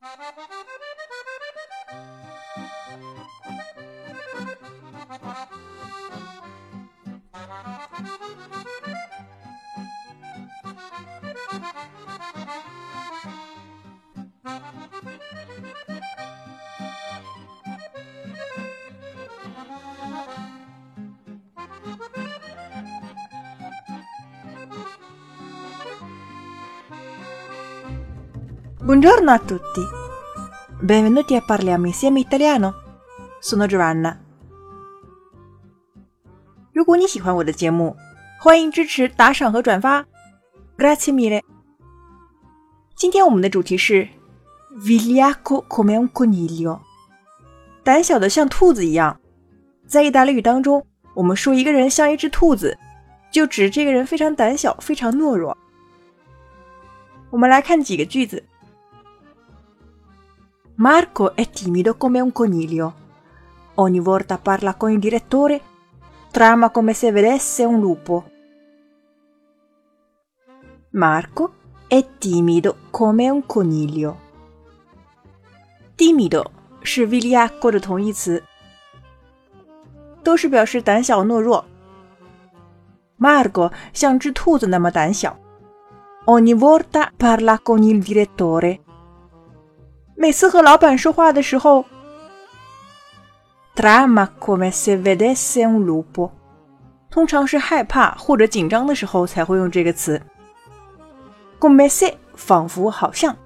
[0.00, 0.20] Thank
[3.60, 3.67] you.
[28.88, 29.82] Buongiorno a tutti,
[30.80, 32.72] benvenuti a parliamo insieme italiano.
[33.38, 34.16] Sono Giovanna。
[36.72, 37.94] 如果你喜欢我的节目，
[38.40, 40.06] 欢迎支持打赏和转发
[40.78, 41.42] ，Grazie mille。
[42.96, 44.08] 今天我们的主题是
[44.78, 46.80] Vigliacco come un coniglio，
[47.84, 49.20] 胆小的像兔子一样。
[49.86, 52.78] 在意大利语当中，我们说一个人像一只兔子，
[53.30, 55.54] 就指这个人非常胆小，非常懦弱。
[57.28, 58.42] 我们来看几个句子。
[60.77, 62.93] Marco è timido come un coniglio.
[63.75, 65.61] Ogni volta parla con il direttore,
[66.31, 68.25] trama come se vedesse un lupo.
[70.91, 71.53] Marco
[71.87, 74.19] è timido come un coniglio.
[75.95, 78.43] Timido 是 vigliacco 的同义词，
[80.23, 81.65] 都是表示胆小懦弱。
[83.19, 85.37] Marco 像只兔子那么胆小。
[86.25, 88.81] Ogni volta parla con il direttore.
[90.20, 91.84] 每次和老板说话的时候
[97.08, 100.20] 通常是害怕或者紧张的时候才会用这个词。
[101.60, 103.36] come se 仿佛好像，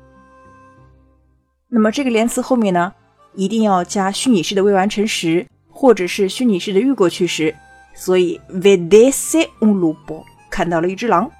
[1.69, 2.95] 那么这个连词后面呢，
[3.34, 7.55] 一定要加虚拟式的未完成时，或者是虚拟式的预过去时。
[7.95, 8.41] 所以
[10.48, 11.31] 看到了一只狼。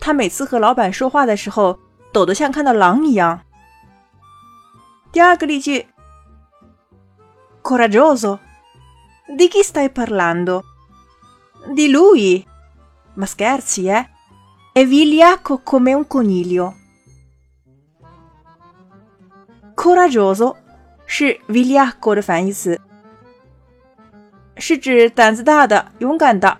[0.00, 1.78] 他每次和老板说话的时候。
[2.17, 3.41] 抖得像看到狼一样。
[5.11, 5.87] 第二个例句：
[7.61, 8.39] Coraggioso.
[9.37, 10.63] Di chi stai parlando?
[11.73, 12.45] Di lui.
[13.15, 14.09] Ma scherzi, eh?
[14.73, 16.75] È vigliacco come un coniglio.
[19.75, 20.55] Coraggioso
[21.05, 22.79] 是 vigliacco 的反义词，
[24.57, 26.57] 是指胆子大的、勇敢的。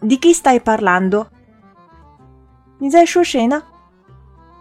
[0.00, 1.26] Di chi stai parlando?
[2.79, 3.63] 你在说谁呢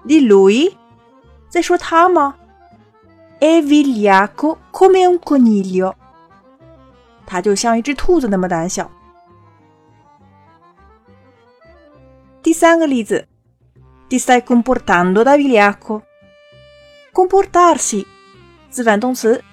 [0.07, 0.75] ？Di lui，
[1.49, 2.37] 在说他吗
[3.41, 5.95] ？È vigliacco come un coniglio，
[7.27, 8.91] 他就像一只兔子那么胆小。
[12.43, 13.29] 第三个例子
[14.09, 18.07] ，Ti stai comportando da vigliacco？Comportarsi，
[18.71, 19.45] 自反动词，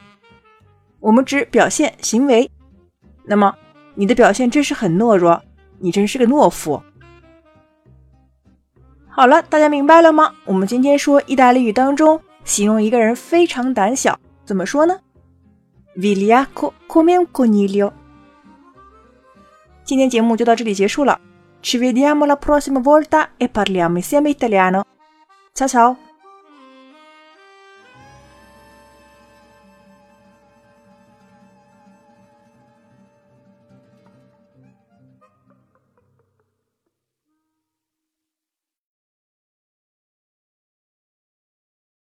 [1.00, 2.50] 我们指表现行为。
[3.26, 3.54] 那么
[3.96, 5.44] 你的表现真是很懦弱，
[5.80, 6.82] 你真是个懦夫。
[9.16, 10.34] 好了，大家明白了吗？
[10.44, 15.00] 我们今天说意大利语当中形容一个人非常胆小，怎么说呢
[15.96, 17.92] ？Vigliacco come un coniglio。
[19.84, 21.20] 今天节目就到这里结束了。
[21.62, 24.84] Ci vediamo la prossima volta e parliamo insieme italiano。
[25.54, 26.03] Ciao ciao。